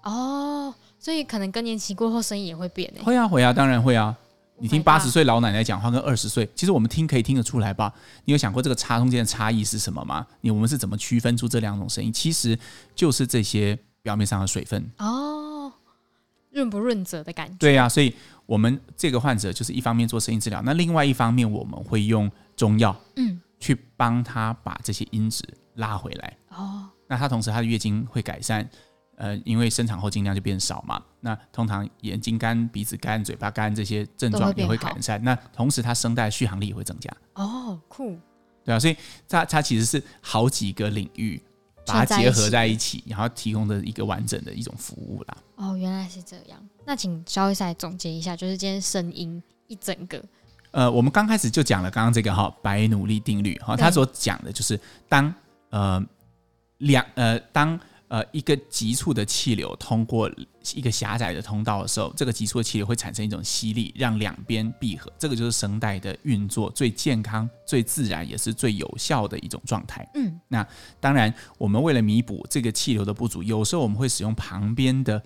[0.03, 3.03] 哦，所以可能更年期过后声音也会变诶。
[3.03, 4.17] 会啊会啊，当然会啊。
[4.59, 7.93] 你听八十岁老奶奶讲话跟二十岁，其实我们听可以听得出来吧？
[8.25, 10.27] 你有想过这个差中间的差异是什么吗？
[10.43, 12.13] 你我们是怎么区分出这两种声音？
[12.13, 12.59] 其实
[12.95, 15.73] 就是这些表面上的水分哦，
[16.51, 17.57] 润不润泽的感觉。
[17.59, 18.15] 对呀、啊，所以。
[18.51, 26.37] 我们这个患者就是一方面做声音治疗，那另外一方面我们会用中药，嗯，去帮他把这些音质拉回来。
[26.49, 28.69] 哦，那他同时他的月经会改善，
[29.21, 31.01] 呃，因为生产后尽量就变少嘛。
[31.21, 35.23] 那通常眼睛干、鼻子干、嘴巴干这些症状也会改善。
[35.23, 37.11] 那同时它声带续航力也会增加。
[37.35, 38.19] 哦，酷。
[38.65, 38.97] 对啊，所以
[39.29, 41.41] 它它其实是好几个领域。
[41.87, 45.37] 把它结合在一起，然后提供的一个完整的一种服务啦。
[45.57, 46.59] 哦，原来是这样。
[46.87, 50.23] 那请萧医师来总结一下，就是今天声音一整个。
[50.71, 54.79] 呃，我们刚开始就讲了刚刚这个哈白努力定律哈，它所讲的就是
[55.09, 55.35] 当
[55.71, 56.01] 呃
[56.79, 57.81] 两呃当。
[58.11, 60.29] 呃，一个急促的气流通过
[60.75, 65.13] 一个狭窄的通道的时候，这个急促的气流会产生一种吸力，让两边闭合。
[65.17, 70.05] 这个就是声带的运作最健康、最自然，也是最有效的一种状态。
[70.15, 70.67] 嗯，那
[70.99, 75.23] 当然，我们为了弥补这个气流的不足，有时候我们会使用旁边的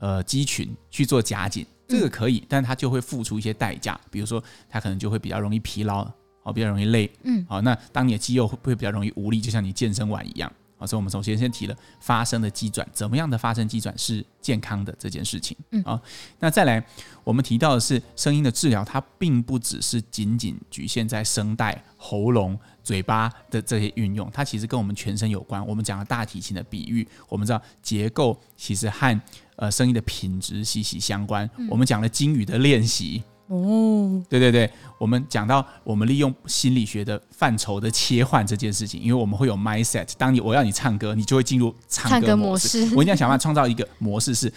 [0.00, 6.04] 呃肌群去做夹紧，这个可以，但它就会付出一些代价，比如说它可能就会比较容易疲劳，
[6.42, 7.08] 哦，比较容易累。
[7.22, 10.52] 嗯，好，那当你的肌肉会不会比较容易无力，就像你健身完一样。
[10.86, 15.56] 所以，我们首先先提了发生的机转，怎么样的发生机转是健康的这件事情。
[15.70, 16.00] 嗯，啊，
[16.38, 16.84] 那再来，
[17.22, 25.66] 我们提到的是声音的治疗，它并不只是仅仅局限在声带、喉咙、嘴巴的这些运用，它其实跟我们全身有关。
[25.66, 29.20] 我们讲了大提琴的比喻，我们知道结构其实和
[29.56, 31.48] 呃声音的品质息息相关。
[31.56, 33.22] 嗯，我们讲了金鱼的练习。
[33.48, 42.80] 哦，对对对，我们讲到我们利用心理学的范畴的切换这件事情，因为我们会有 mindset，当你我要你唱歌，你就会进入唱歌模式。
[42.80, 44.54] 模式我一定要想办法创造一个模式是，是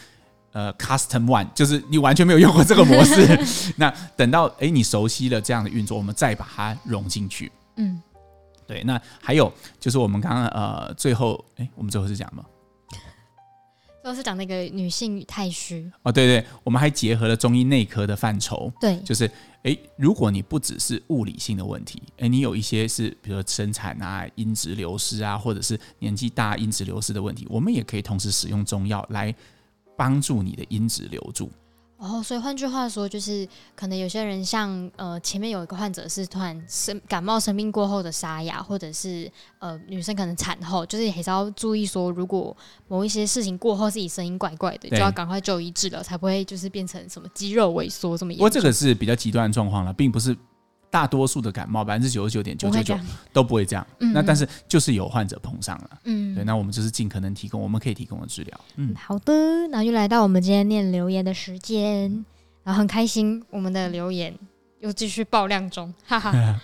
[0.53, 3.37] 呃 Custom One，就是你完全没有用过这个模式。
[3.75, 7.51] 那等到哎你熟悉了这样的运作，我们再把它融进去。
[7.75, 8.01] 嗯，
[8.65, 8.83] 对。
[8.85, 12.43] 那还有就是我们刚刚呃最后哎，我们最后是讲什么？
[14.07, 19.29] 都是讲那个女性与太虚哦，对对，我们还结合了中医内科的范畴，对，就是
[19.63, 29.35] 诶，如果你不只是物理性的问题，诶，你有一些是比如说生产啊、阴质流失啊，或者是年纪大阴质流失的问题，我们也可以同时使用中药来
[29.97, 31.51] 帮助你的阴质留住。
[31.97, 42.55] 哦，所以换句话说，就是可能有些人像呃，前面有一个患者是突然生感冒生病过后的沙哑，或者是呃，女生可能产后，就是还是要注意说，如果
[42.87, 48.43] 某一些事情过后自己声音怪怪的，就要赶快就医治疗，才不会就是变成什么肌肉萎缩这么严重。
[48.43, 50.37] 不过这个是比较极端的状况了，并不是。
[50.89, 52.97] 大多数的感冒，百分之九十九点九九九
[53.33, 53.85] 都不会这样。
[53.99, 58.59] 嗯嗯，那但是就是有患者碰上了，嗯，对，那我们就是尽可能提供我们可以提供的治疗。
[58.75, 62.25] 嗯，好的，那又来到我们今天念留言的时间，
[62.63, 64.33] 然后很开心，我们的留言
[64.79, 66.61] 又继续爆量中，哈哈。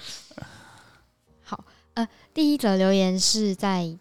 [1.43, 3.97] 好，呃，第一则留言是在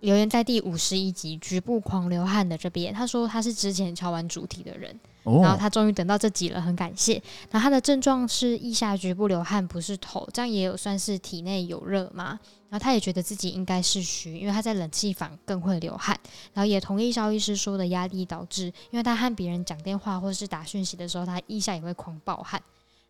[0.00, 4.98] 留言在第五十一集局部狂流汗的这边，他说他是之前敲完主题的人。
[5.24, 7.22] 然后他终于等到这集了，很感谢。
[7.50, 12.40] 然后他的症状是腋下局部流汗，不是头，这样也有算是体内有热吗？
[12.70, 16.18] 然后他也觉得自己应该是虚，因为他在冷气房更会流汗。
[16.54, 22.62] 然后也同意肖医师说的压力导致，因为他和别人讲电话或是打讯息的时候，他腋下也会狂爆汗。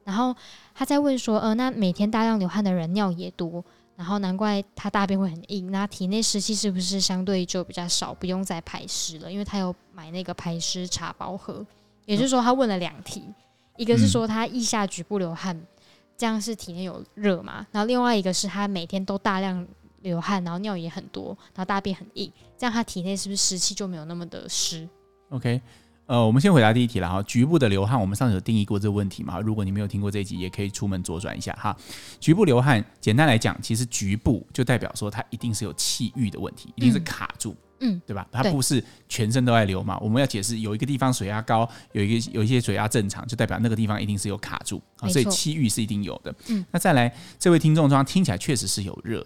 [0.03, 0.35] 然后
[0.75, 3.65] 他在问说，呃，那每天大量流汗的人尿也多，
[3.99, 9.33] 然后难怪他大便会很硬，那体内湿气是不是相对就比较少，不用再排湿了？
[9.33, 11.67] 因为他有买那个排湿茶包喝。
[12.07, 13.25] 也就是说，他问了两题，
[13.77, 15.61] 一个是说他腋下局部流汗，
[16.17, 17.67] 这样是体内有热嘛？
[17.73, 19.67] 然后另外一个是他每天都大量
[20.03, 24.89] 流汗，然后尿也很多，然后大便很硬，这样他体内是不是湿气就没有那么的湿
[25.31, 25.61] ？OK，
[26.09, 27.23] 呃，我们先回答第一题了哈。
[27.25, 29.39] 局部的流汗，我们上次有定义过这个问题嘛？
[29.41, 31.77] 如果你没有听过这一集，也可以出门左转一下哈。
[32.19, 37.51] 局部流汗，简单来讲，其实局部就代表说它一定是有气郁的问题，一定是卡住。
[37.53, 38.27] 嗯嗯，对吧？
[38.33, 39.97] 它不是全身都在流嘛？
[39.99, 46.35] 我们要解释，有一个地方水压高，有一个有一些水压正常，就代表那个地方一定是有卡住啊，所以气郁是一定有的。
[46.49, 49.25] 嗯，那再来，这位听众说听起来确实是有热，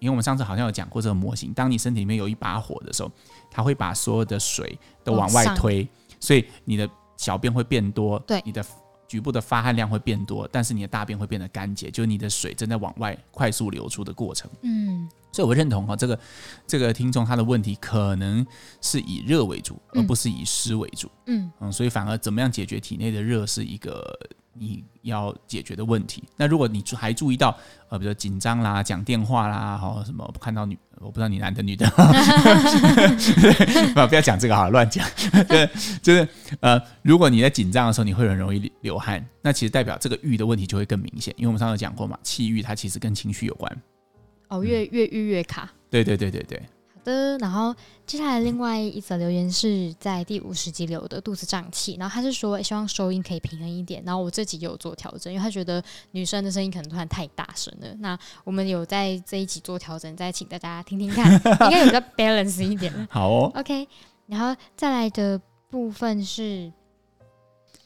[0.00, 3.12] 因为我们上次好像有讲过这个模型，当你身体里面有一把火的时候，
[3.52, 5.88] 它会把所有的水都往外推，
[6.20, 8.64] 所以你的小便会变多，对，你的
[9.08, 14.50] 局部的发汗量会变多，但是你的大便会变得干结，就是你的水正在往外快速流出的过程。
[14.62, 15.08] 嗯。
[15.32, 16.18] 所以我认同哈，这个
[16.66, 18.46] 这个听众他的问题可能
[18.80, 21.10] 是以热为主，而不是以湿为主。
[21.26, 24.18] 嗯嗯，所以反而怎么样解决体内的热是一个
[24.58, 26.24] 你要解决的问题。
[26.36, 27.56] 那如果你还注意到
[27.88, 31.88] 呃，比如紧张啦、讲电话啦，好什么看到女，我不知道你男的女的，
[34.08, 35.06] 不要讲这个哈，乱讲。
[35.48, 35.68] 对，
[36.02, 36.26] 就是
[36.60, 43.82] 呃，如果你在紧张的时候，你会很容易流汗，那其实代表这个郁的问题就会更明显，因为我们上次讲过嘛，气郁它其实跟情绪有关。
[44.48, 45.68] 哦，越越郁越卡。
[45.90, 46.62] 对对对对对。
[47.06, 57.94] 好的，然后接下来另外一则留言是在第五十集留的肚子胀气，然后他是说希望收音可以平衡一点，然后我这集有做调整，因为他觉得女生的声音可能突然太大声了。
[58.00, 62.92] 那我们有在这一集做调整，再请大家听听看，应该有比较 balance 一点。
[63.08, 63.86] 好哦，OK，
[64.26, 65.40] 然后再来的
[65.70, 66.72] 部分是。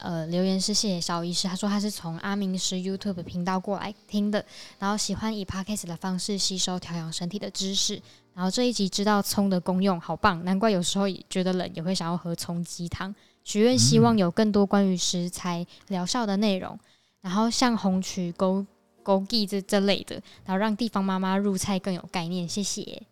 [0.01, 4.43] 呃，留言是谢谢萧医师，他说他是从阿明师 YouTube 频道过来听的，
[4.79, 8.01] 然后喜欢以 Podcast 的方式吸收调养身体的知识，
[8.33, 13.13] 然后这一集知道葱的功用，好棒，难怪有时候也觉得冷也会想要喝葱鸡汤。
[13.43, 16.79] 许愿希望有更多关于食材疗效的内容，
[17.21, 18.65] 然后像红曲、枸
[19.03, 22.47] 枸杞这这类的，然后让地方妈妈入菜更有概念。
[22.47, 23.03] 谢谢。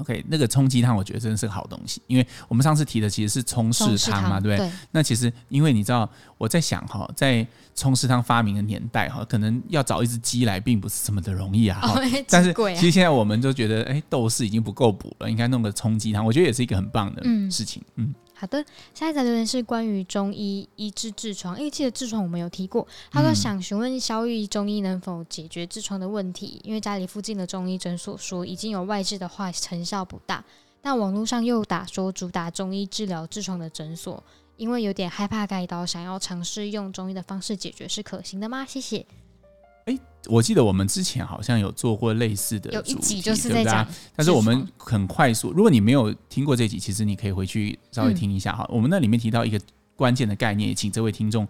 [0.00, 4.68] OK，那个冲鸡汤我觉得真的是个好东西，因为我们上次提的其实是冲式汤嘛，对不对？
[4.68, 4.72] 对。
[4.90, 6.08] 那其实因为你知道，
[6.38, 11.80] 我在想哈，在冲式汤发明的年代哈，可能要找一只鸡来并不是这么的容易啊。
[11.82, 17.82] 哦、但是其实现在我们就觉得，哎，豆豉已经不够补了，应该弄个冲鸡汤，我觉得也是一个很棒的事情。
[17.96, 18.06] 嗯。
[18.06, 30.42] 嗯好的，下一则留言是关于中医医治痔疮，因为记得痔疮我们有提过，他说想询问肖玉中医能否解决痔疮的问题，因为家里附近的中医诊所说已经有外治的话成效不大，
[30.80, 34.24] 但网络上又打说主打中医治疗痔疮的诊所，
[34.56, 38.64] 因为有点害怕开刀，想要尝试用中医的方式解决，是可行的吗？
[38.64, 39.04] 谢谢。
[40.20, 45.50] 哎，我记得我们之前好像有做过类似的，有一集就是在讲，但是我们很快速。
[45.52, 48.64] 如果你没有听过这集，其实你可以回去稍微听一下哈。
[48.68, 49.60] 嗯、我们那里面提到一个
[49.96, 51.46] 关键的概念，请这位听众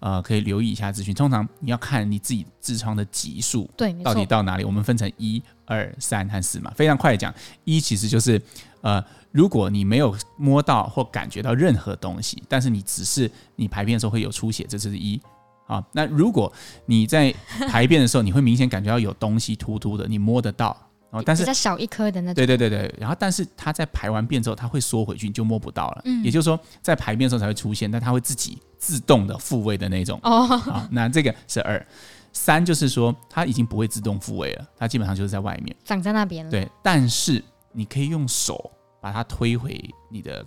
[0.00, 1.14] 呃可以留意一下资讯。
[1.14, 4.64] 通常你要看你自己痔疮的级数，对，到底到哪里？
[4.64, 6.72] 我们分成一、二、三和四嘛。
[6.74, 7.32] 非常快的讲，
[7.64, 8.40] 一其实就是
[8.80, 15.20] 呃，如果你没有摸到或感觉到任何东西，但是你只是你排便的时候会有出血，这就是一。
[15.68, 16.52] 啊，那如果
[16.86, 17.32] 你在
[17.70, 20.76] 排便的时候，你会明显感觉到有东西突突的，你摸得到。
[21.10, 22.34] 哦，但是比较小一颗的那种。
[22.34, 26.02] 对对对对，然后但是它在排完便之后，它会缩回去，你就摸不到了。
[26.04, 30.18] 嗯，也就是说，在排便的时候才会出现，但它会自己自动的复位的那种。
[30.22, 31.86] 哦，好，那这个是二，
[32.32, 36.50] 三就是说它已经不会自动复位了，它基本上就是在外面，长在那边了。
[36.50, 39.78] 对，但是你可以用手把它推回
[40.10, 40.44] 你的。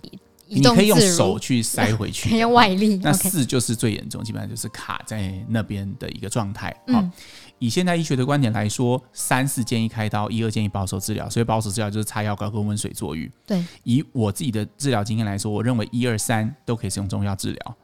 [0.54, 2.96] 你可以用手去塞回去， 用外力。
[3.02, 6.70] 那四就是最严重，基本上就是卡在那边的一个状态。
[6.88, 7.12] 好、嗯，
[7.58, 11.28] 以现代医学的观点来说，三四建议开刀，一二建议保守治疗。
[11.30, 13.30] 所以保守治疗就是擦药膏跟温水坐浴。
[13.46, 17.76] 对，以我自己的治疗经验来说，我认为一二三都可以使用中药治疗，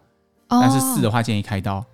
[0.49, 1.85] 哦、但是四的话建议开刀。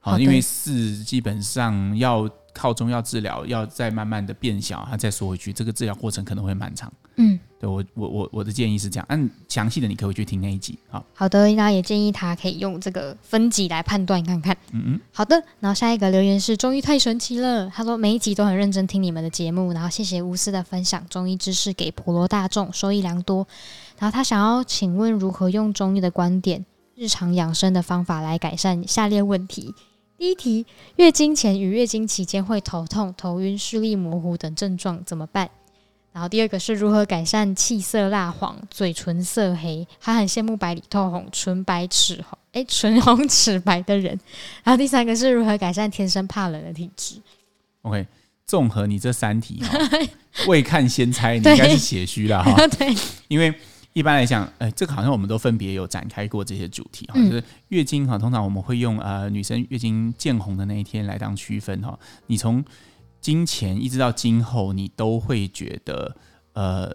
[0.00, 2.28] 好，好因为四基本上要
[2.58, 6.92] 靠中药治疗，要再慢慢的变小，他再缩回去，这个治疗过程可能会漫长。
[7.16, 7.38] 嗯。
[7.60, 10.78] 对我我我我的建议是这样，按详细的你可以去听那一集。
[10.88, 14.56] 好好的，那也建议他可以用这个分级来判断看看。
[14.70, 15.42] 嗯嗯，好的。
[15.58, 23.44] 然后下一个留言是中医太神奇了，他说每一集都很认真听你们的节目，然后谢谢无私的分享中医知识给普罗大众，收益良多。
[23.98, 29.74] 然后他想要请问如何用中医的观点、日常养生的方法来改善下列问题。
[30.18, 35.48] 第一题，月经前与月经期间会头痛、头晕、视力模糊等症状怎么办？
[36.12, 44.18] 然后第二个是如何改善气色蜡黄、嘴唇色黑，还很羡慕白里透红、唇白齿红，哎，唇红齿白的人。
[44.64, 47.22] 然后第三个是如何改善天生怕冷的体质。
[47.82, 48.04] OK，
[48.44, 49.78] 综合你这三题哈，
[50.48, 52.66] 未看先猜，你应该是血虚了哈。
[52.76, 52.92] 对，
[53.28, 53.54] 因为
[53.98, 62.64] 一般来讲，哎，这个好像我们都分别有展开过这些主题哈，嗯、就是月经哈，通常我们会用呃女生月经见红的那一天来当区分哈，你从。
[63.20, 66.16] 经前一直到今后，你都会觉得，
[66.52, 66.88] 呃，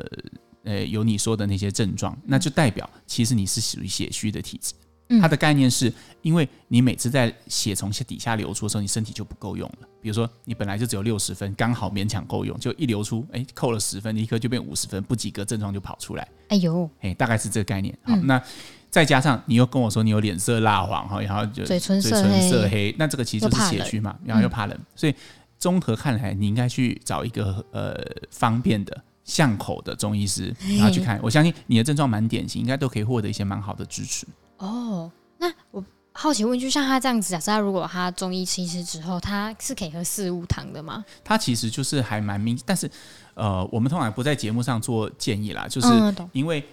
[0.64, 4.74] 呃，有你说的那些症状，那就代表其实你是属于血虚的体质。
[5.18, 9.88] 嗯、它的概念是因为你每次在血从底下流出的时候，你身体就不够用了。
[10.02, 16.28] 比如说你本来就只有六十分，刚好勉强够用，就一流出，哎，扣了十分，立刻就变五十分，不及格症状就跑出来。
[16.50, 17.98] 哎呦，哎，大概是这个概念。
[18.04, 18.42] 好，嗯、那
[18.90, 25.14] 再加上你又跟我说你有脸色蜡黄哈，然后就嘴唇色黑，那这个其实就是血虚嘛，然后又怕冷，嗯、所以。
[25.60, 27.98] 综合看来，你应该去找一个呃
[28.30, 31.18] 方便的巷口的中医师，然后去看。
[31.24, 34.28] 我相信你的症状蛮典型，应该都可以获得一些蛮好的支持。
[34.66, 41.04] 哦，那我好奇问，就像他这样子，假设他如果他中医吃一吃之后，他是可以喝四物汤的吗？
[41.24, 42.90] 他其实就是还蛮明，但是
[43.34, 45.88] 呃，我们通常不在节目上做建议啦，就是
[46.32, 46.64] 因为、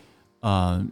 [0.41, 0.85] 嗯、呃，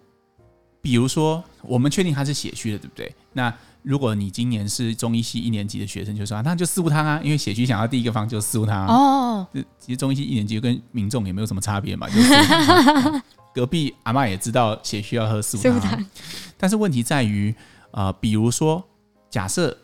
[0.81, 3.15] 比如说我们确定他是血虚的，对不对？
[3.35, 8.93] 那如果你今年是中医系一年级的学生，就说那就四物汤啊，因为血虚想要第一个方就是四物汤啊。
[8.93, 9.47] 哦，
[9.79, 12.33] 其实中医系一年级跟民众也没有什么差别嘛，就是
[13.59, 16.07] 隔壁阿妈也知道血需要喝四物汤啊。
[16.57, 17.55] 但是问题在于，
[17.91, 18.87] 呃，比如说
[19.29, 19.77] 假设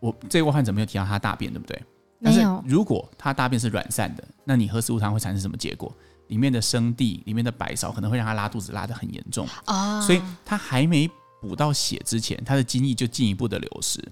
[0.00, 1.82] 我这位患者没有提到他大便，对不对？
[2.22, 5.94] 但是如果他大便是软散的，那你喝四物汤会产生什么结果？
[6.28, 11.08] 里面的生地、里面的白芍可能会让他拉肚子拉得很严重啊，所以他还没。
[11.40, 14.02] 补到血之前，他的精液就进一步的流失，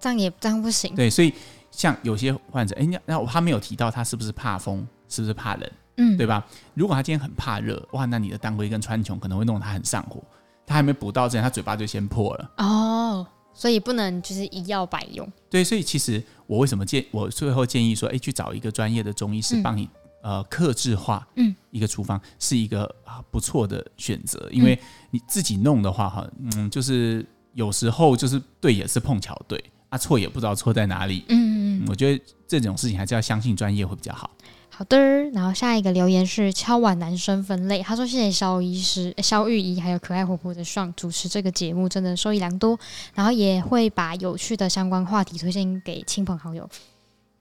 [0.00, 0.94] 这样也这样不行。
[0.94, 1.34] 对，所以
[1.72, 6.46] 像有些患者，哎，那他没有提到他是不是怕风，是不是怕冷，嗯，对吧？
[6.74, 10.22] 如果他今天很怕热，哇，那你的当归跟川穹可能会弄得他很上火，
[10.66, 12.50] 他还没补到之前，他嘴巴就先破了。
[12.58, 15.30] 哦，所以不能就是一药百用。
[15.50, 19.84] 对，所以其实我为什么建我最后建议说，哎，去找一个专业的中医师帮你。
[19.84, 19.88] 嗯
[20.22, 24.78] 呃，克制化，嗯，一个处方是一个啊不错的选择，因为
[25.10, 34.30] 你自己弄的话，哈，嗯，就是有时候就是对也是碰巧对，啊错也不知道错在哪里，嗯嗯，我觉得这种事情还是要相信专业会比较好。
[34.74, 34.98] 好的，
[35.32, 42.78] 然后下一个留言是敲碗男生分类，他说谢谢肖医师、肖玉仪还有可爱活泼的爽主持这个节目，真的受益良多，
[43.14, 46.68] 然后也会把有趣的相关话题推荐给亲朋好友。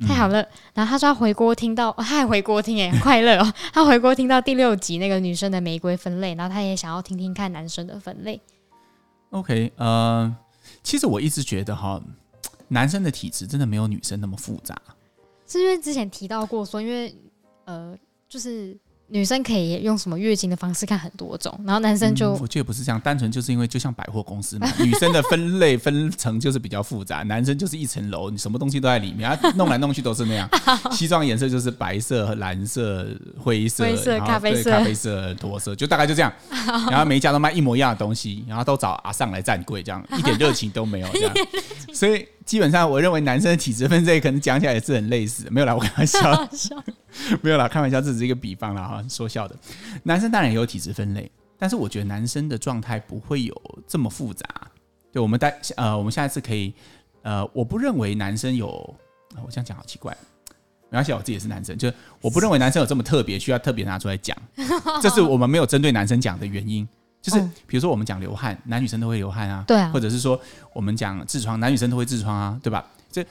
[0.05, 3.53] 太好了，然后他说他回锅听到，哦、他还回锅听哎，快乐哦！
[3.71, 8.41] 他回锅听到第六集那个女生的玫瑰分类，然后他也想要听听看男生的分类。
[9.29, 10.35] OK，呃，
[10.83, 12.01] 其实我一直觉得哈，
[12.69, 14.75] 男生的体质真的没有女生那么复杂，
[15.51, 17.13] 是因为之前提到过说，因为
[17.65, 17.93] 呃，
[18.29, 18.77] 就是
[19.07, 30.49] 女生可以用什么月经的方式看很多种，然后男生就、嗯、我觉得不是这样，单纯就是因为就像百货公司嘛，女生的分 类分层就是比较复杂，男生就是一层楼，你什么东西都在里面，啊、弄来弄去都是那样。
[30.95, 33.05] 西装颜色就是白色、蓝色、
[33.37, 36.31] 灰色、灰色、咖啡色、咖啡色、驼色，就大概就这样。
[36.89, 41.33] 然后每一家都卖一模一样的东西，然后都找阿尚来站柜，这样一点热情都没有这样。
[41.93, 45.47] 所以基本上，我认为男生的体质分类可能讲起来也是很类似。
[45.51, 46.47] 没有啦，我开玩笑。
[47.41, 49.55] 没有啦，开玩笑，这只是一个比方啦，哈，说笑的。
[50.03, 54.45] 男生当然也有体质分类，但是我觉得男生的状态不会有这么复杂。
[55.11, 56.73] 对，我们待呃，我们下一次可以
[57.21, 58.67] 呃，我不认为男生有，
[59.43, 60.15] 我这样讲好奇怪，
[60.89, 64.35] 没关系，我自己也是男生，就是我不认为男生有这么特别，需要特别拿出来讲。
[65.01, 66.87] 这是我们没有针对男生讲的原因，
[67.21, 70.39] 就是比如说我们讲流汗，男女生都会流汗啊，对啊，或者是说
[70.73, 72.85] 我们讲痔疮，男女生都会痔疮啊，对吧？
[73.11, 73.25] 这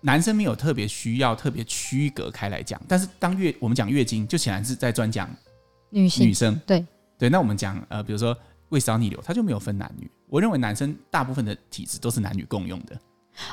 [0.00, 5.28] 男生没有特别需要特别区隔开来讲，但是当月我们讲月经，就显然是在专讲
[5.90, 6.60] 女性女生。
[6.66, 6.84] 对
[7.18, 8.36] 对，那我们讲呃，比如说
[8.70, 10.10] 胃食道逆流，它就没有分男女。
[10.28, 12.98] 我认为男生大部分的体质都是男女共用的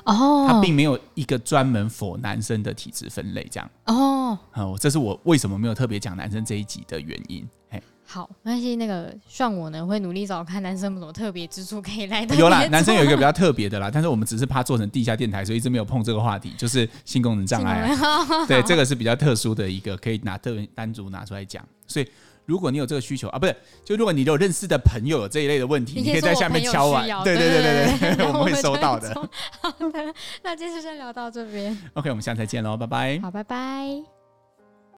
[0.06, 4.38] 哦，它并没有一个专门 for 男生的体质分类这样哦。
[4.54, 7.48] 哦，这是我为什么没有特别讲男生这一集的原因。
[7.70, 7.82] 嘿。
[8.14, 8.76] 好，没关系。
[8.76, 12.36] 那个算我呢，会努力找看男生有什么特别之处可以来的。
[12.36, 18.46] 有啦，男生有一个比较特别的啦，但是我们只是怕做成地下电台，所以一直没有碰这个话题，就是性功能障碍啊。
[18.46, 21.68] 对，这个是比较特殊的一个，可以拿特别单独拿出来讲。
[21.88, 22.08] 所以，
[22.46, 27.08] 如果你有这个需求啊，不是，就如果你有认识的朋友有这一类的问题，你可，以在下面敲完。
[27.24, 29.12] 对对对对对，对， 我们会收到的。
[29.60, 31.76] 好的，那今天就先聊到这边。
[31.96, 33.20] OK，我们下次再见喽，拜拜。
[33.24, 34.13] 好，拜拜。